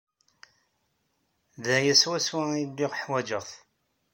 [1.63, 3.49] D aya swaswa ay lliɣ ḥwajeɣ-t.